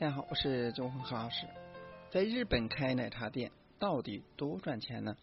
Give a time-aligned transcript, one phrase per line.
[0.00, 1.44] 大家好，我是周红何老师。
[2.08, 3.50] 在日本开奶茶店
[3.80, 5.16] 到底多赚钱呢？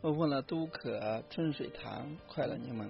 [0.00, 2.86] 我问了都可、春水堂、快乐柠檬。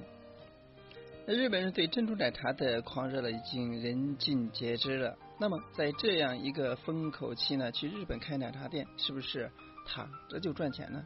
[1.27, 5.17] 那日本人对珍珠奶茶的狂热了，已经人尽皆知了。
[5.41, 9.51] 那么在这样一个风口期呢，去日本开奶茶店是不是
[9.87, 11.03] 躺着就赚钱呢？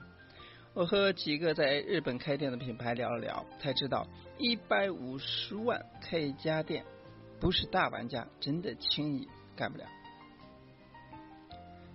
[0.75, 4.05] 我和几个在日本开店的品牌聊了聊，才知道
[4.39, 6.85] 一百五十万开一家店，
[7.39, 9.87] 不是大玩家真的轻易干不了。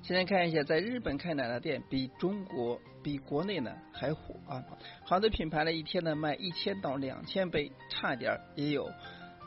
[0.04, 4.64] 现在看一下，在日本开奶茶店比中国、比国内呢还火啊！
[5.06, 8.92] 好的品牌呢，一天呢卖一千到两千杯，差点也有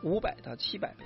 [0.05, 1.05] 五百到七百杯。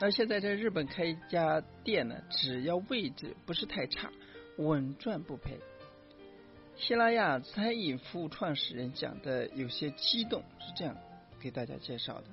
[0.00, 4.10] 而现在在日本开一家店呢，只要位置不是太差，
[4.58, 5.58] 稳赚不赔。
[6.76, 10.96] 希拉雅餐饮服务创始人讲的有些激动，是这样
[11.40, 12.24] 给大家介绍的。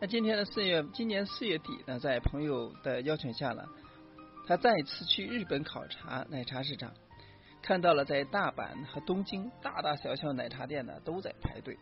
[0.00, 3.64] 那今天的四月，今年四月底呢，在朋友的邀请下呢。
[4.46, 6.92] 他再次去日本考察奶茶市场，
[7.62, 11.78] 看到了在大阪和东京大大小小奶茶店呢都在排队。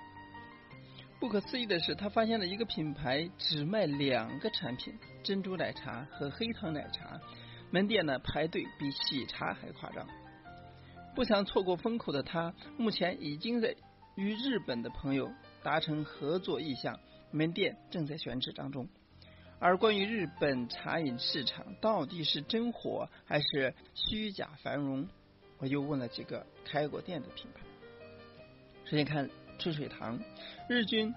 [1.18, 7.20] 不可思议的是，他发现了一个品牌只卖两个产品——珍珠奶茶和黑糖奶茶，
[7.70, 10.06] 门店呢排队比喜茶还夸张。
[11.14, 13.74] 不想错过风口的他，目前已经在
[14.16, 15.30] 与日本的朋友
[15.62, 16.98] 达成合作意向，
[17.30, 18.88] 门店正在选址当中。
[19.60, 25.06] 而关于日本茶饮市场到底是真火还是虚假繁荣，
[25.58, 27.60] 我又问了几个开过店的品牌。
[28.86, 30.18] 首先看春水堂，
[30.66, 31.14] 日均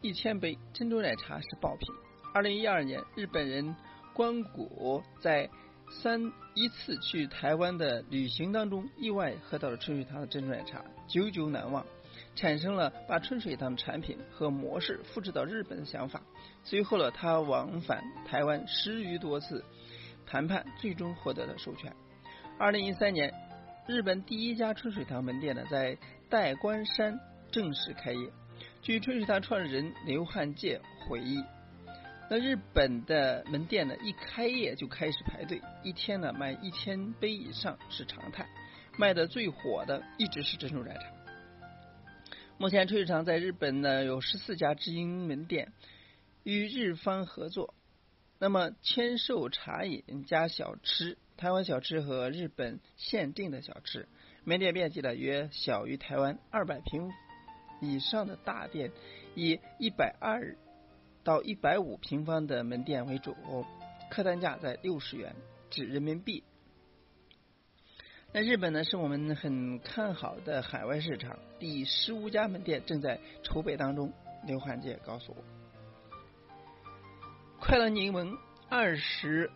[0.00, 1.86] 一千杯珍珠奶茶是爆品。
[2.32, 3.76] 二零一二年，日本人
[4.14, 5.50] 关谷在
[5.90, 11.84] 三一次去台湾的旅行当中，意外喝到了春水堂的珍珠奶茶，久久难忘。
[12.34, 16.22] 产生了把春水堂产品和模式复制到日本的想法。
[16.64, 19.64] 随后呢，他往返台湾十余多次
[20.26, 21.94] 谈判，最终获得了授权。
[22.58, 23.32] 二零一三年，
[23.86, 25.98] 日本第一家春水堂门店呢，在
[26.30, 27.18] 代官山
[27.50, 28.30] 正式开业。
[28.80, 31.42] 据春水堂创始人刘汉介回忆，
[32.30, 38.48] 那日本的门店呢，一开业就开始排队，一天呢卖一千杯以上是常态。
[38.96, 41.11] 卖的最火的一直是珍珠奶茶。
[42.62, 45.72] 目前春水堂在日本呢有十四家直营门店，
[46.44, 47.74] 与日方合作。
[48.38, 54.06] 那么签售茶饮加小吃、台湾小吃和日本限定的小吃。
[54.44, 57.10] 门店面积呢约小于台湾二百平
[57.80, 58.92] 以上的大店，
[59.34, 60.56] 以一百二
[61.24, 63.34] 到一百五平方的门店为主，
[64.08, 65.34] 客单价在六十元
[65.68, 66.44] 至人民币。
[68.34, 74.10] 那日本呢，是我们很看好的海外市场，第十五家门店正在筹备当中。
[74.46, 75.44] 刘汉杰告诉我，
[77.60, 78.36] 快乐柠檬
[78.70, 79.50] 二十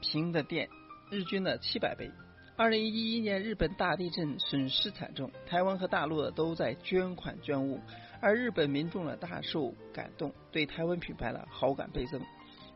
[0.00, 0.68] 平的店，
[1.10, 2.10] 日均呢七百杯。
[2.56, 7.78] 二零一一年日本大地震损失惨重，台湾和大陆都在捐款捐物，
[8.22, 12.20] 而日本民众呢大受感动，对台湾品牌呢好感倍增。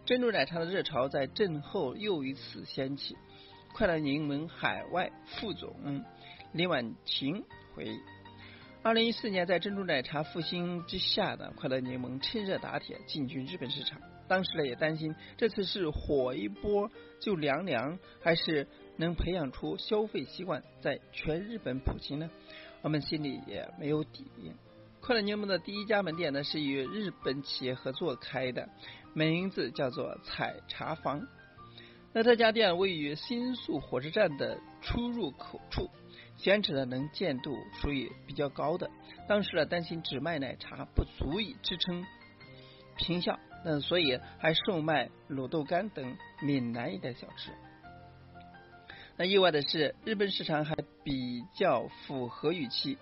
[0.05, 3.17] 珍珠奶茶的热潮在震后又一次掀起。
[3.73, 6.05] 快乐柠檬海外副总
[6.53, 7.43] 李婉晴
[7.75, 7.99] 回忆：
[8.83, 14.01] 二零一四年在珍珠奶茶复兴之下的快乐柠檬趁热打铁进军日本市场。
[14.29, 18.67] 当时呢也担心这次是火一波就凉凉，还是
[18.97, 22.29] 能培养出消费习惯，在全日本普及呢？
[22.83, 24.27] 我们心里也没有底。
[25.01, 28.69] 快乐柠檬的第一家门店呢是与日本企业合作开的，
[29.15, 31.27] 名字叫做采茶坊。
[32.13, 35.89] 那这家店位于新宿火车站的出入口处，
[36.37, 38.91] 选址的能见度属于比较高的。
[39.29, 42.05] 当时呢担心只卖奶茶不足以支撑
[42.97, 47.53] 平效，那所以还售卖卤豆干等闽南一带小吃。
[49.17, 52.99] 那意外的是，日本市场还比较符合预期，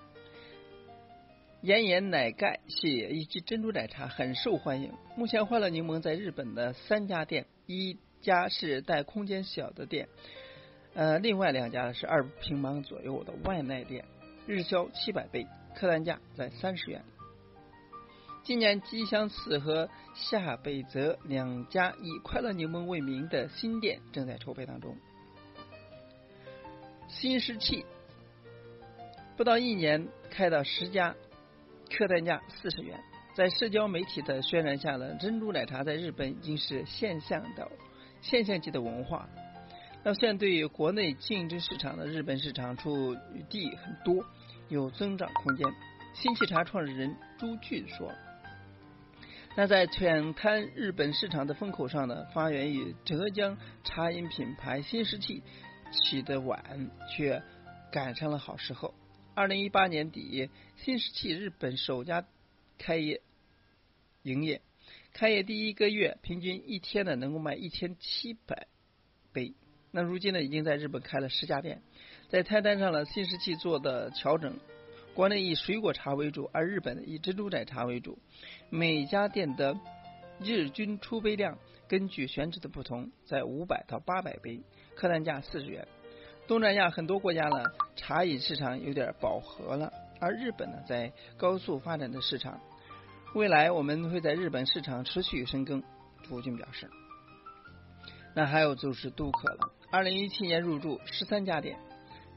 [1.63, 4.93] 岩盐奶盖系列以及珍珠奶茶很受欢迎。
[5.17, 7.97] 目前欢乐柠檬在日本的三家店一。
[8.21, 10.09] 家是带空间小的店，
[10.95, 14.05] 呃，另外两家是二平方左右的外卖店，
[14.47, 17.03] 日销七百杯，客单价在三十元。
[18.45, 24.97] 今年吉祥寺和下北泽两家以快乐柠檬为名的新店正在筹备当中。
[27.09, 27.85] 新石器
[29.37, 31.15] 不到一年开到十家，
[31.91, 32.99] 客单价四十元。
[33.35, 37.71] 在社交媒体的渲染下呢，珍珠奶茶在日本已经是现象的。
[38.21, 39.29] 现象级的文化，
[40.05, 43.17] 那现在对于国内竞争市场的日本市场处
[43.49, 44.25] 地很多，
[44.69, 45.67] 有增长空间。
[46.15, 48.13] 新奇茶创始人朱俊说
[49.57, 55.43] ：“那在浅滩日本市场的风口上呢，发源于浙江茶饮品牌新石器
[55.93, 57.43] 起得晚，却
[57.93, 58.95] 赶上了好时候。
[59.35, 62.25] 二零一八年底，新石器日本首家
[62.79, 63.21] 开业
[64.23, 64.61] 营业，
[65.19, 68.69] 开业第一个月，平均一天呢能够卖一千七百
[69.33, 69.53] 杯。
[69.91, 71.83] 那如今呢，已经在日本开了十家店。
[72.29, 74.57] 在菜单上呢，新石器做的调整，
[75.15, 78.17] 国内以水果茶为主，而日本以珍珠奶茶为主。
[78.71, 79.77] 每家店的
[80.39, 84.61] 日均出杯量根据选址的不同，在五百到八百杯，
[84.95, 85.89] 客单价四十元。
[86.47, 87.65] 东南亚很多国家呢，
[87.97, 92.61] 茶饮市场有点饱和了，而日本呢，在高速发展的市场，
[93.35, 95.83] 未来我们会在日本市场持续深耕。
[96.23, 96.89] 朱军表示。
[98.35, 101.79] 那还有就是都可了，二零一七年入驻十三家店。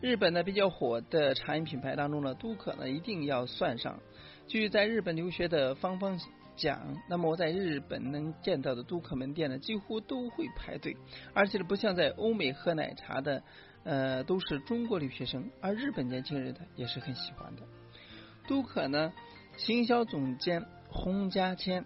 [0.01, 3.99] 日本呢比较火的茶饮品牌当中呢，都可呢一定要算上。
[4.47, 6.19] 据在日本留学的芳芳
[6.55, 10.97] 讲，那么我在日本能见到的都可门店呢，几乎都会排队，
[11.33, 13.43] 而且不像在欧美喝奶茶的，
[13.83, 17.63] 呃，都是中国留学生，而日本年轻人呢也是很喜欢的。
[18.47, 19.13] 都可呢，
[19.57, 21.85] 行销总监洪家谦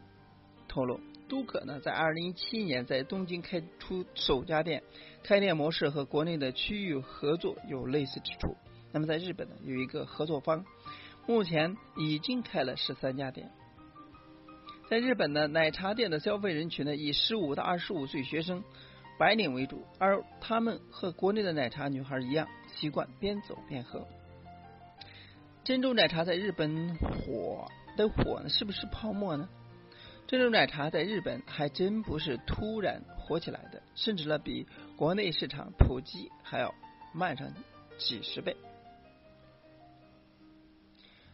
[0.68, 1.00] 透露。
[1.28, 4.84] 都可呢，在二零一七年在东京开出首家店，
[5.24, 8.56] 开店模式和国内的区域合作有类似之处。
[8.92, 10.64] 那么在日本呢，有一个合作方，
[11.26, 13.50] 目前已经开了十三家店。
[14.88, 18.64] 在日本呢，奶茶店的消费人群呢，以十五到二十五岁学生、
[19.18, 24.08] 白领为主，而他们和国内的奶茶女孩一样，习惯边走边喝。
[25.64, 29.48] 珍珠奶茶在日本火的火呢，是不是泡沫呢？
[30.28, 34.66] 珍珠奶茶在日本还真不是突然火起来的，甚至呢比
[34.96, 36.74] 国内市场普及还要
[37.14, 37.54] 慢上
[37.98, 38.58] 几十倍。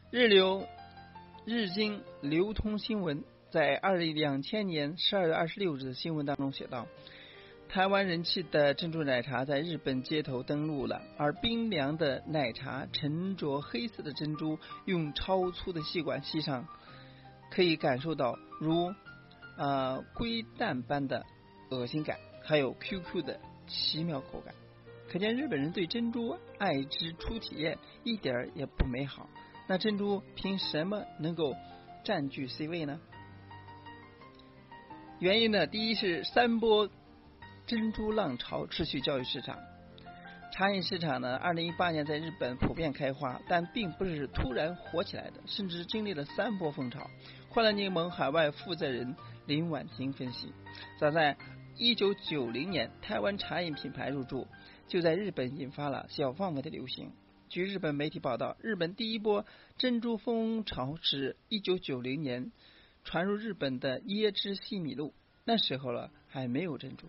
[0.10, 0.68] 日流
[1.46, 6.86] 日经流通新闻在二零两千年十二月二十六日的新闻当中写道：
[7.72, 16.68] 台湾人气的珍珠奶茶在日本街头登陆了，而冰凉的奶茶沉着黑色的珍珠，用超粗的吸管吸上。
[17.50, 18.94] 可以感受到如
[19.58, 21.26] 呃龟蛋般的
[21.70, 24.54] 恶心感，还有 QQ 的奇妙口感。
[25.10, 29.30] 可见日本人对珍珠爱之初体验一点也不美好。
[29.68, 31.56] 那珍珠凭什么能够
[32.04, 33.00] 占据 C 位呢？
[35.20, 36.90] 原因呢，第一是三波
[37.68, 39.58] 珍珠浪潮持续教育市场。
[40.52, 47.10] 茶饮市场呢，二零一八年在日本普遍开花，但并不是突然火起来的，甚至经历了三波风潮。
[47.50, 49.16] 快乐柠檬海外负责人
[49.46, 50.52] 林婉婷分析，
[51.00, 51.38] 早在
[51.78, 54.46] 一九九零年，台湾茶饮品牌入驻，
[54.90, 57.14] 就在日本引发了小范围的流行。
[57.48, 59.46] 据日本媒体报道，日本第一波
[59.78, 62.52] 珍珠风潮是一九九零年
[63.06, 65.14] 传入日本的椰汁西米露，
[65.46, 67.08] 那时候了还没有珍珠。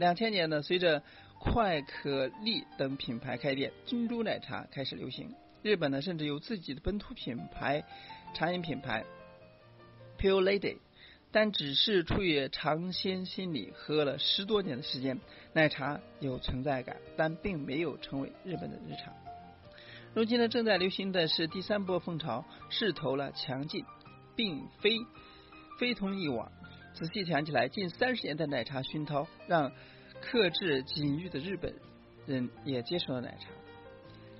[0.00, 1.02] 两千年呢，随着
[1.38, 5.34] 快可丽等品牌开店，珍珠奶茶开始流行。
[5.62, 7.84] 日本呢，甚至有自己的本土品牌
[8.32, 9.04] 茶饮品牌
[10.18, 10.78] Pure Lady，
[11.30, 15.20] 但只是出于尝鲜心理，喝了十多年的时间，
[15.52, 19.12] 奶茶有存在感，但并没有成为日本的日常。
[20.14, 23.84] 如今呢，正在流行的是第三波风潮，势头了强劲，
[24.34, 24.96] 并非
[25.78, 26.50] 非同以往。
[26.92, 29.72] 仔细想起来，近三十年的奶茶熏陶，让
[30.20, 31.74] 克制禁欲的日本
[32.26, 33.48] 人也接受了奶茶。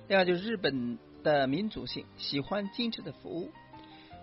[0.07, 3.49] 另外就是日本的民族性，喜欢精致的服务。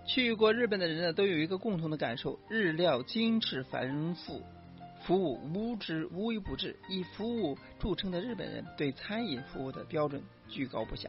[0.07, 4.43] 去过日本的人呢，都有一个共同的感受：日料精致繁复，
[5.03, 6.79] 服务无之无微不至。
[6.89, 11.09] 以服务著称的日本人，对餐饮服务的标准居高不下。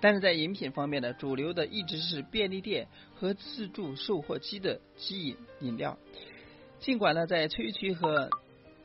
[0.00, 5.98] 但是在饮品方面呢，主流的一直是便利店和自助售货机的机饮饮料。
[6.80, 8.30] 尽管呢，在萃取和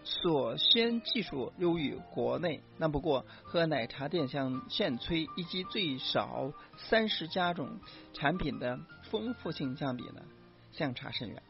[0.03, 7.79] 锁鲜技术优于国内，那不过和奶茶店像现萃以及最少三十加种
[8.13, 10.21] 产品的丰富性相比呢，
[10.73, 11.41] 相差甚远。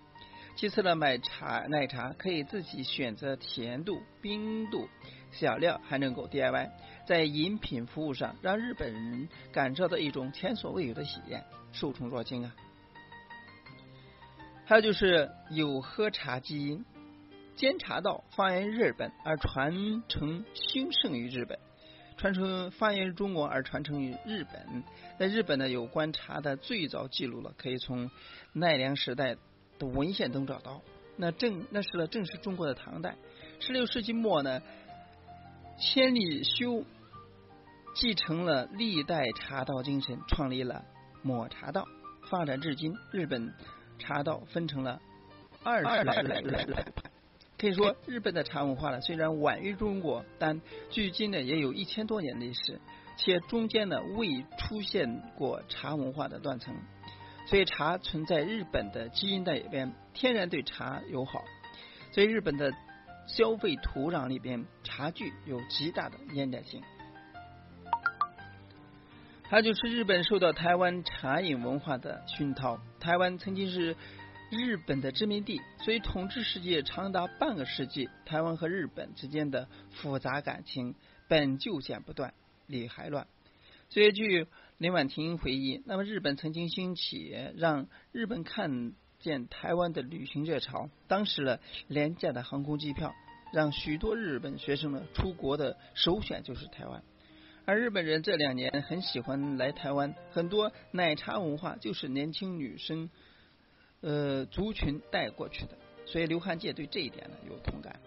[0.55, 4.87] 其次呢，买茶奶茶可以自己选择甜度、冰度，
[5.31, 6.69] 小料还能够 DIY，
[7.05, 12.55] 在饮品服务上让日本人感受到一种前所未有的体验，受宠若惊啊！
[14.65, 16.83] 还有就是有喝茶基因。
[17.55, 21.57] 煎茶道发源于日本，而传承兴盛于日本；
[22.17, 24.83] 传承发源于中国，而传承于日本。
[25.17, 28.11] 在日本呢，有关茶的最早记录了，可以从
[28.51, 29.37] 奈良时代
[29.79, 30.81] 的文献中找到。
[31.15, 33.15] 那正那是呢，正是中国的唐代。
[33.61, 34.61] 十六世纪末呢，
[35.79, 36.83] 千里修
[37.93, 40.83] 继承了历代茶道精神，创立了
[41.21, 41.87] 抹茶道。
[42.29, 43.53] 发展至今，日本
[43.99, 45.01] 茶道分成了
[45.63, 46.85] 二十来来来来。
[47.57, 52.81] 可以说，日本的茶文化呢，虽然晚于中国，但距今呢也有一千多年历史，
[53.17, 56.75] 且中间呢未出现过茶文化的断层，
[57.47, 61.45] 所以茶存在日本的基因在里边，天然对茶友好，
[62.11, 62.73] 所以日本的
[63.25, 66.83] 消费土壤里边，茶具有极大的年代性。
[69.47, 73.95] 还有就是日本受到台湾茶饮文化的熏陶，台湾曾经是。
[74.51, 78.07] 日本的殖民地，所以统治世界长达半个世纪。
[78.25, 80.93] 台湾和日本之间的复杂感情
[81.27, 82.31] 本就剪不断，
[82.67, 83.25] 理还乱。
[83.89, 84.45] 所以据
[84.77, 93.15] 林婉婷回忆，那么日本曾经兴起让日本看见台湾的旅行热潮，当时呢廉价的航空机票，
[93.51, 97.03] 让许多日本学生呢出国的首选就是台湾。
[97.65, 103.09] 而日本人这两年很喜欢来台湾，很多奶茶文化就是年轻女生。
[104.01, 105.69] 呃，族群带过去的，
[106.05, 107.99] 所以刘汉介对这一点呢有同感。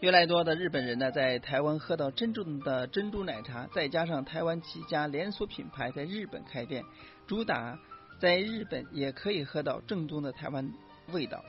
[0.00, 6.82] 越来越多的日本人呢，在台湾喝到真正的珍珠奶茶，再加上台湾几家连锁品牌在日本开店，
[7.26, 7.78] 主打
[8.18, 10.72] 在日本也可以喝到正宗的台湾
[11.12, 11.44] 味道，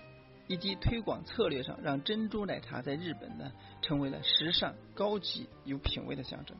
[0.48, 3.51] 以及推广策略上，让珍珠奶茶在日本呢
[3.82, 6.58] 成为了时尚、高级、有品味的象征。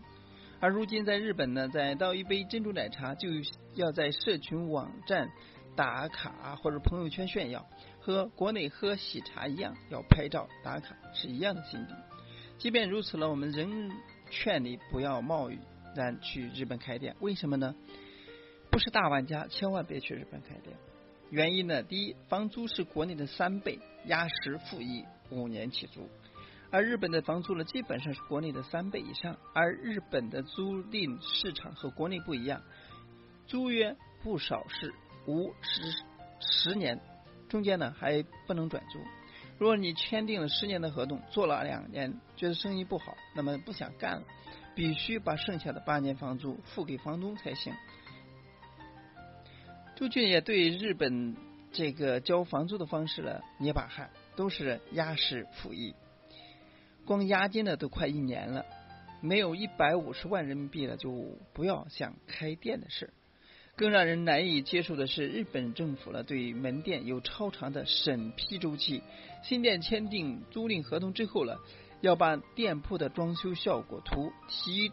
[0.60, 3.29] 而如今在日本呢，在倒一杯珍珠奶茶就
[3.75, 5.29] 要在社群网站。
[5.75, 7.63] 打卡或者朋友圈炫耀，
[8.00, 11.94] 和国内喝喜茶一样，要拍照打卡是一样的心理。
[12.58, 13.91] 即便如此呢，我们仍
[14.32, 15.51] 劝你不要贸
[15.96, 17.15] 然去日本开店。
[17.20, 17.75] 为什么呢？
[18.72, 20.75] 不是大玩家，千万别去日本开店。
[21.29, 26.10] 原因呢，第一，房租是国内的三倍，压实付一，五年起租。
[26.69, 29.38] 而日本的房租呢，基本上是国内的三倍以上。
[29.53, 32.62] 而日本的租赁市场和国内不一样，
[33.46, 34.93] 租约不少是。
[35.25, 36.03] 五十
[36.39, 36.98] 十年，
[37.50, 38.98] 中间呢还不能转租。
[39.57, 44.24] 如果你签订了十年的合同，做了两年，觉得生意不好，那么不想干了，
[44.74, 47.74] 必须把剩下的八年房租付给房东才行。
[49.98, 51.36] 朱俊也对日本
[51.72, 55.96] 这个交房租的方式呢捏把汗，都是押式付一，
[57.04, 58.63] 光押金呢都快一年了，
[59.22, 63.12] 没有一百五十万人民币了，就不要想开店的事。
[63.75, 69.01] 更让人难以接受的是，日本政府呢对门店有超长的审批周期。
[69.42, 71.56] 新店签订租赁合同之后呢，
[72.01, 74.92] 要把店铺的装修效果图提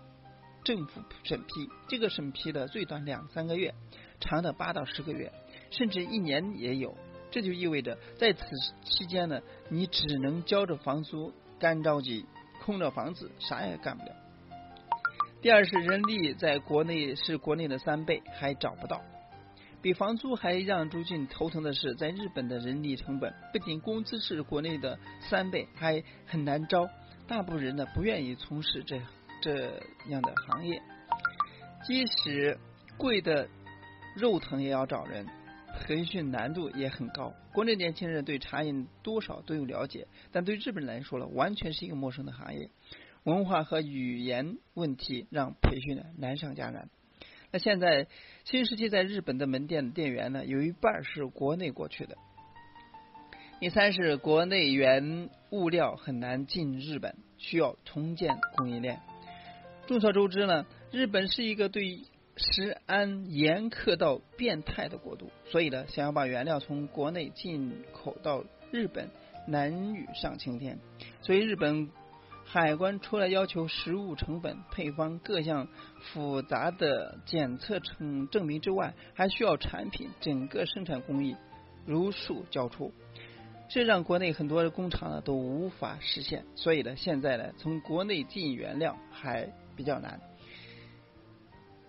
[0.64, 1.68] 政府审批。
[1.90, 3.74] 这个审批的最短两三个月，
[4.24, 5.30] 长的八到十个月，
[5.70, 6.96] 甚至一年也有。
[7.30, 8.44] 这就意味着在此
[8.82, 12.24] 期间呢，你只能交着房租干着急，
[12.62, 14.12] 空着房子啥也干不了。
[15.42, 19.02] 第二是人力在国内是国内的三倍，还找不到。
[19.82, 26.88] 比房租还让朱俊头疼的是，在日本的人力成本不仅工资是国内的三倍，还很难招。
[27.26, 29.00] 大部分人呢不愿意从事这
[29.42, 30.80] 这样的行业，
[31.84, 32.58] 即使
[32.96, 33.48] 贵的
[34.14, 35.26] 肉疼也要找人，
[35.80, 37.34] 培训难度也很高。
[37.52, 42.70] 国内年轻人对茶饮多少都有了解，但对日本人来说了，完全是一个陌生的行业。
[43.24, 46.88] 文化和语言问题让培训呢难上加难。
[47.50, 48.06] 那现在
[48.44, 52.16] 新时期在日本的门店店员呢，有一半是国内过去的。
[53.60, 59.00] 第三是国内原物料很难进日本，需要重建供应链。
[59.86, 62.04] 众所周知呢，日本是一个对
[62.36, 69.10] 食安严苛到变态的国度，所以呢，想要把原料从国内进口到日本
[69.46, 70.78] 难于上青天。
[71.22, 71.90] 所以日本。
[72.46, 75.66] 海关除了要求食物成本、配方各项
[75.98, 81.34] 复杂的检测证证明之外，还需要产品整个生产工艺
[81.86, 82.92] 如数交出，
[83.68, 86.44] 这让国内很多的工厂呢都无法实现。
[86.54, 90.20] 所以呢，现在呢，从国内进原料还比较难。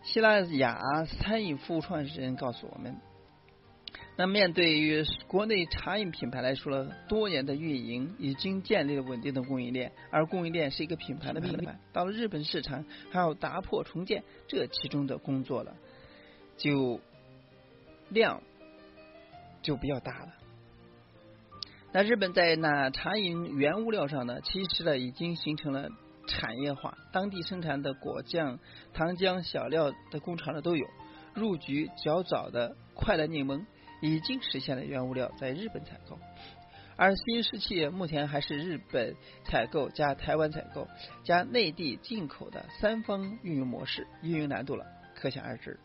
[0.06, 2.96] 希腊雅餐饮服务创始人告诉我们。
[4.18, 11.80] 那面对于国内茶饮品牌来说了，多年的运营已经建立了稳定的供应链，而供应链是一个品牌的命脉。
[11.92, 15.76] 到了日本市场，还要打破重建，这其中的工作了，
[16.56, 17.02] 就
[18.10, 18.42] 量
[19.64, 20.34] 就比较大了。
[21.92, 25.90] 那日本在那茶饮原物料上呢，其实呢已经形成了
[26.28, 28.60] 产业化，当地生产的果酱、
[28.94, 30.88] 糖浆、小料的工厂呢都有，
[31.34, 33.66] 入局较早的快乐柠檬。
[34.02, 36.20] 已经实现了原物料在日本采购，
[36.98, 39.16] 而新时期目前还是日本
[39.46, 40.88] 采购加台湾采购
[41.24, 45.80] 加内地进口的三方运营模式，运营难度了可想而知。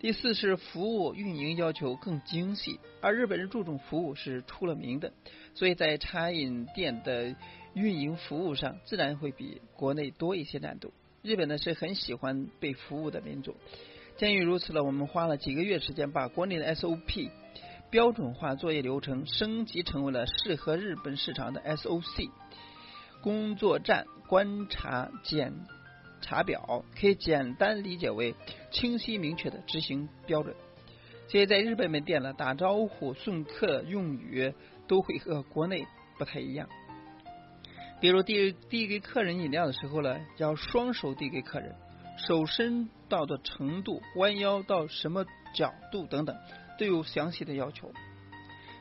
[0.00, 5.12] 第四是服务运营要求更精细，而日本人注重服务是出了名的，
[5.54, 7.36] 所以在茶饮店的
[7.74, 10.92] 运营服务上，自然会比国内多一些难度。
[11.22, 13.56] 日本呢是很喜欢被服务的民族，
[14.16, 17.30] 鉴于如此呢，我们花了几个月时间把国内的 SOP
[17.90, 22.30] 标准化作业流程升级成为了适合日本市场的 SOC
[23.20, 25.52] 工作站观察检。
[26.24, 28.36] 查表可以简单理解为
[28.70, 30.54] 清晰明确的执行标准。
[31.26, 34.54] 所以在日本门店呢，打招呼、送客用语
[34.86, 35.84] 都会和国内
[36.18, 36.68] 不太一样。
[38.02, 41.72] 比如递递给客人饮料的时候呢，要双手递给客人，
[42.18, 46.36] 手伸到的程度、弯腰到什么角度等等，
[46.78, 47.92] 都有详细的要求。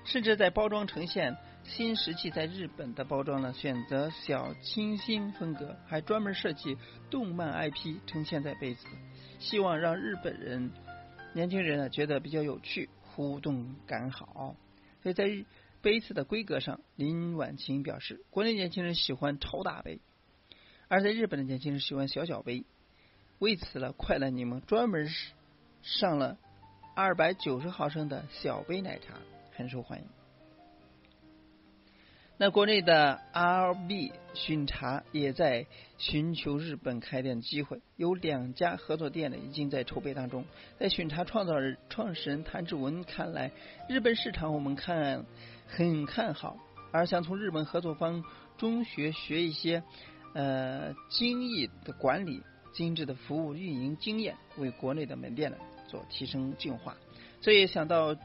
[0.05, 1.37] 甚至在包装呈现。
[1.63, 6.75] 新石器在日本的包装呢，选择小清新风格，还专门设计
[7.11, 8.87] 动漫 IP 呈现在杯子，
[9.37, 10.71] 希望让日本人
[11.35, 14.55] 年轻人呢觉得比较有趣，互动感好。
[15.03, 15.29] 所以在
[15.81, 19.99] 杯子的规格上，林婉晴表示，国内年轻人喜欢超大杯，
[20.87, 22.65] 而在日本的年轻人喜欢小小杯。
[23.39, 25.09] 为此呢，快乐柠檬专门
[25.81, 26.37] 上了
[26.95, 29.15] 二百九十毫升的小杯奶茶，
[29.55, 30.05] 很受欢迎。
[32.37, 35.67] 那国内的 RB 巡茶也在
[35.99, 40.43] 寻求日本开店的机会，有两家合作店呢已经在筹备当中。
[40.79, 43.51] 在巡茶创造人创始人谭志文看来，
[43.87, 45.23] 日本市场我们看
[45.71, 46.57] 很看好，
[46.91, 48.23] 而想从日本合作方
[48.57, 49.81] 中学学一些
[50.33, 56.97] 呃精益的管理、精致的服务运营经验，为国内的门店呢做提升净化。
[57.39, 58.15] 所以想到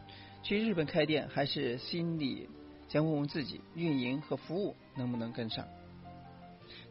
[0.42, 2.48] 去日本开店，还是心里。
[2.88, 5.66] 先问问自己，运营和服务能不能跟上？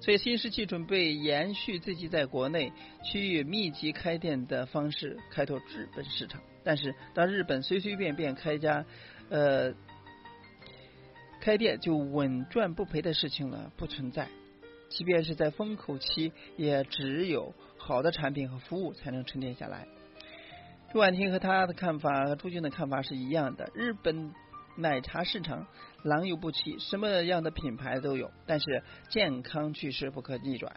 [0.01, 6.41] 所以新世纪准备延续自己在国内区域密集开店的方式，开拓日本市场。
[6.65, 8.85] 但是，当日本随随便便开家
[9.29, 9.73] 呃
[11.45, 14.27] 开店就稳赚不赔的事情呢，不存在。
[14.89, 19.87] 即便是在风口期，也只有好的产品和服务才能沉淀下来。
[20.91, 24.33] 朱婉婷和他的看法和朱军的看法是一样的，日本。
[24.77, 25.67] 奶茶市场
[26.03, 30.75] 良莠不齐，什么样的品牌都有，但是健康趋势不可逆转。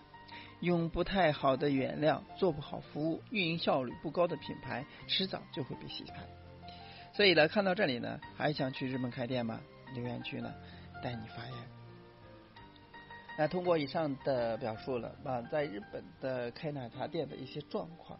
[0.60, 6.28] 用不太好的原料，做不好服务，运营效率不高的品牌，迟早就会被洗牌。
[7.12, 9.58] 所以呢，看到这里呢，还想去日本开店吗？
[9.94, 10.54] 留言区呢，
[11.02, 11.54] 带你发言。
[13.38, 18.18] 那通过以上的表述了啊，在日本的开奶茶店的一些状况，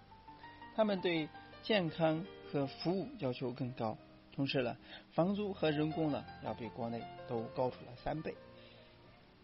[0.77, 1.29] 他们对
[1.63, 3.99] 健康和服务要求更高。
[4.33, 4.77] 同时呢，
[5.13, 8.33] 房租和人工呢要比国内都高出了三倍，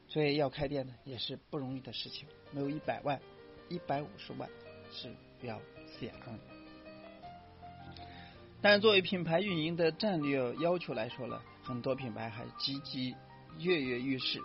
[0.06, 2.28] 所以要开店呢也是不容易的事情。
[2.52, 3.20] 没有一百万，
[3.68, 4.48] 一百五十万
[4.92, 5.60] 是不要
[5.98, 6.12] 想。
[8.62, 13.16] 但作为品牌运营的战略要求来说呢，很多品牌还积极
[13.58, 14.38] 跃跃欲试，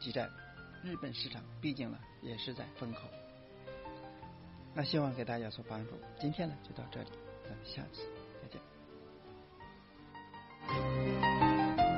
[0.00, 0.30] 挤占
[0.82, 1.42] 日本市场。
[1.60, 3.02] 毕竟呢，也是在风口。
[4.74, 5.92] 那希望给大家所帮助。
[6.18, 7.10] 今天呢就到这里，
[7.44, 8.15] 咱们下次。